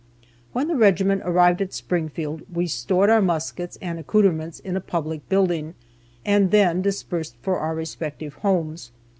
[0.51, 5.29] When the regiment arrived at Springfield we stored our muskets and accouterments in a public
[5.29, 5.75] building,
[6.25, 8.89] and then dispersed for our respective homes.